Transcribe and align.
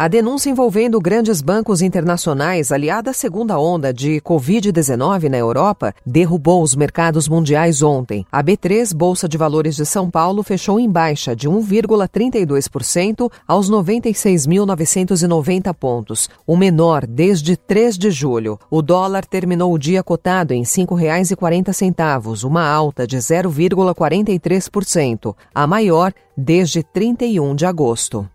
A 0.00 0.08
denúncia 0.08 0.48
envolvendo 0.48 0.98
grandes 0.98 1.42
bancos 1.42 1.82
internacionais, 1.82 2.72
aliada 2.72 3.10
à 3.10 3.12
segunda 3.12 3.58
onda 3.58 3.92
de 3.92 4.18
Covid-19 4.22 5.28
na 5.28 5.36
Europa, 5.36 5.94
derrubou 6.06 6.62
os 6.62 6.74
mercados 6.74 7.28
mundiais 7.28 7.82
ontem. 7.82 8.24
A 8.32 8.42
B3, 8.42 8.94
Bolsa 8.94 9.28
de 9.28 9.36
Valores 9.36 9.76
de 9.76 9.84
São 9.84 10.10
Paulo, 10.10 10.42
fechou 10.42 10.80
em 10.80 10.90
baixa 10.90 11.36
de 11.36 11.50
1,32% 11.50 13.30
aos 13.46 13.70
96.990 13.70 15.74
pontos, 15.74 16.30
o 16.46 16.56
menor 16.56 17.06
desde 17.06 17.54
3 17.54 17.98
de 17.98 18.10
julho. 18.10 18.58
O 18.70 18.80
dólar 18.80 19.26
terminou 19.26 19.70
o 19.70 19.78
dia 19.78 20.02
cotado 20.02 20.54
em 20.54 20.60
R$ 20.60 20.66
5,40, 20.66 22.44
uma 22.44 22.66
alta 22.66 23.06
de 23.06 23.18
0,43%, 23.18 25.36
a 25.54 25.66
maior 25.66 26.14
desde 26.34 26.82
31 26.82 27.54
de 27.54 27.66
agosto. 27.66 28.26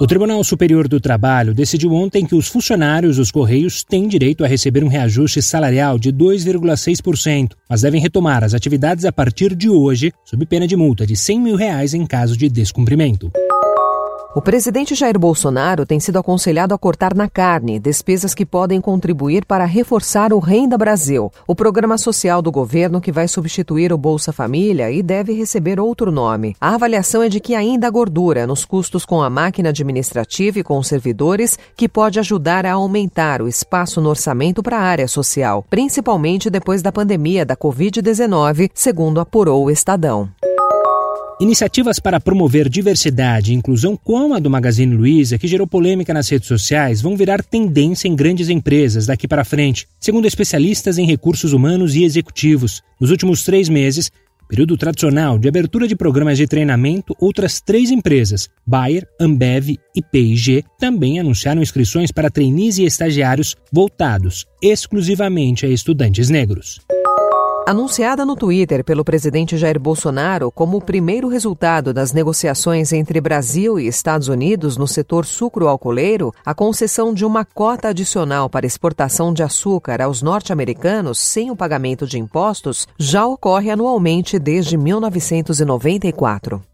O 0.00 0.08
Tribunal 0.08 0.42
Superior 0.42 0.88
do 0.88 0.98
Trabalho 0.98 1.54
decidiu 1.54 1.92
ontem 1.92 2.26
que 2.26 2.34
os 2.34 2.48
funcionários 2.48 3.16
dos 3.16 3.30
Correios 3.30 3.84
têm 3.84 4.08
direito 4.08 4.44
a 4.44 4.48
receber 4.48 4.82
um 4.82 4.88
reajuste 4.88 5.40
salarial 5.40 6.00
de 6.00 6.12
2,6%, 6.12 7.52
mas 7.70 7.82
devem 7.82 8.00
retomar 8.00 8.42
as 8.42 8.54
atividades 8.54 9.04
a 9.04 9.12
partir 9.12 9.54
de 9.54 9.70
hoje, 9.70 10.12
sob 10.24 10.44
pena 10.46 10.66
de 10.66 10.74
multa 10.74 11.06
de 11.06 11.16
100 11.16 11.40
mil 11.40 11.54
reais 11.54 11.94
em 11.94 12.04
caso 12.04 12.36
de 12.36 12.48
descumprimento. 12.48 13.30
O 14.36 14.42
presidente 14.42 14.96
Jair 14.96 15.16
Bolsonaro 15.16 15.86
tem 15.86 16.00
sido 16.00 16.18
aconselhado 16.18 16.74
a 16.74 16.78
cortar 16.78 17.14
na 17.14 17.28
carne 17.28 17.78
despesas 17.78 18.34
que 18.34 18.44
podem 18.44 18.80
contribuir 18.80 19.46
para 19.46 19.64
reforçar 19.64 20.32
o 20.32 20.40
Renda 20.40 20.76
Brasil, 20.76 21.30
o 21.46 21.54
programa 21.54 21.96
social 21.96 22.42
do 22.42 22.50
governo 22.50 23.00
que 23.00 23.12
vai 23.12 23.28
substituir 23.28 23.92
o 23.92 23.96
Bolsa 23.96 24.32
Família 24.32 24.90
e 24.90 25.04
deve 25.04 25.32
receber 25.32 25.78
outro 25.78 26.10
nome. 26.10 26.56
A 26.60 26.74
avaliação 26.74 27.22
é 27.22 27.28
de 27.28 27.38
que 27.38 27.54
ainda 27.54 27.86
há 27.86 27.90
gordura 27.90 28.44
nos 28.44 28.64
custos 28.64 29.04
com 29.04 29.22
a 29.22 29.30
máquina 29.30 29.68
administrativa 29.68 30.58
e 30.58 30.64
com 30.64 30.78
os 30.78 30.88
servidores, 30.88 31.56
que 31.76 31.88
pode 31.88 32.18
ajudar 32.18 32.66
a 32.66 32.72
aumentar 32.72 33.40
o 33.40 33.46
espaço 33.46 34.00
no 34.00 34.08
orçamento 34.08 34.64
para 34.64 34.78
a 34.78 34.82
área 34.82 35.06
social, 35.06 35.64
principalmente 35.70 36.50
depois 36.50 36.82
da 36.82 36.90
pandemia 36.90 37.46
da 37.46 37.56
Covid-19, 37.56 38.68
segundo 38.74 39.20
apurou 39.20 39.66
o 39.66 39.70
Estadão. 39.70 40.28
Iniciativas 41.40 41.98
para 41.98 42.20
promover 42.20 42.68
diversidade 42.68 43.50
e 43.50 43.56
inclusão, 43.56 43.96
como 43.96 44.34
a 44.34 44.38
do 44.38 44.48
Magazine 44.48 44.94
Luiza, 44.94 45.36
que 45.36 45.48
gerou 45.48 45.66
polêmica 45.66 46.14
nas 46.14 46.28
redes 46.28 46.46
sociais, 46.46 47.02
vão 47.02 47.16
virar 47.16 47.42
tendência 47.42 48.06
em 48.06 48.14
grandes 48.14 48.48
empresas 48.48 49.06
daqui 49.06 49.26
para 49.26 49.44
frente, 49.44 49.88
segundo 49.98 50.26
especialistas 50.26 50.96
em 50.96 51.04
recursos 51.04 51.52
humanos 51.52 51.96
e 51.96 52.04
executivos. 52.04 52.82
Nos 53.00 53.10
últimos 53.10 53.42
três 53.42 53.68
meses, 53.68 54.12
período 54.48 54.76
tradicional 54.76 55.36
de 55.36 55.48
abertura 55.48 55.88
de 55.88 55.96
programas 55.96 56.38
de 56.38 56.46
treinamento, 56.46 57.16
outras 57.18 57.60
três 57.60 57.90
empresas, 57.90 58.48
Bayer, 58.64 59.04
Ambev 59.20 59.70
e 59.70 60.02
P&G, 60.02 60.62
também 60.78 61.18
anunciaram 61.18 61.60
inscrições 61.60 62.12
para 62.12 62.30
trainees 62.30 62.78
e 62.78 62.84
estagiários 62.84 63.56
voltados 63.72 64.46
exclusivamente 64.62 65.66
a 65.66 65.68
estudantes 65.68 66.30
negros. 66.30 66.80
Anunciada 67.66 68.26
no 68.26 68.36
Twitter 68.36 68.84
pelo 68.84 69.02
presidente 69.02 69.56
Jair 69.56 69.80
Bolsonaro 69.80 70.52
como 70.52 70.76
o 70.76 70.82
primeiro 70.82 71.28
resultado 71.28 71.94
das 71.94 72.12
negociações 72.12 72.92
entre 72.92 73.22
Brasil 73.22 73.80
e 73.80 73.86
Estados 73.86 74.28
Unidos 74.28 74.76
no 74.76 74.86
setor 74.86 75.24
sucro-alcooleiro, 75.24 76.30
a 76.44 76.52
concessão 76.52 77.14
de 77.14 77.24
uma 77.24 77.42
cota 77.42 77.88
adicional 77.88 78.50
para 78.50 78.66
exportação 78.66 79.32
de 79.32 79.42
açúcar 79.42 80.02
aos 80.02 80.20
norte-americanos 80.20 81.18
sem 81.18 81.50
o 81.50 81.56
pagamento 81.56 82.06
de 82.06 82.18
impostos 82.18 82.86
já 82.98 83.24
ocorre 83.24 83.70
anualmente 83.70 84.38
desde 84.38 84.76
1994. 84.76 86.62